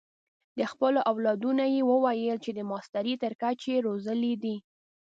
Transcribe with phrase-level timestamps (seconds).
[0.57, 4.55] د خپلو اولادونو یې وویل چې د ماسټرۍ تر کچې یې روزلي دي.